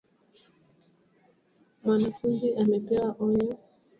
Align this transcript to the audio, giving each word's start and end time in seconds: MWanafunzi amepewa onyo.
MWanafunzi 1.81 2.47
amepewa 2.61 3.09
onyo. 3.25 3.51